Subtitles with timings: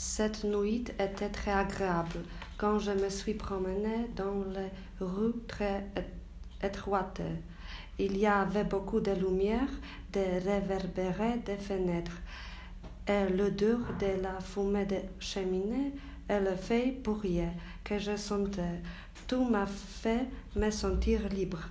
[0.00, 2.20] Cette nuit était très agréable
[2.56, 4.70] quand je me suis promenée dans les
[5.04, 5.86] rues très
[6.62, 7.20] étroites.
[7.98, 9.68] Il y avait beaucoup de lumière,
[10.12, 12.20] des réverbérés des fenêtres,
[13.08, 15.92] et l'odeur de la fumée des cheminées,
[16.30, 17.48] et le feu pourrier
[17.82, 18.80] que je sentais.
[19.26, 21.70] Tout m'a fait me sentir libre.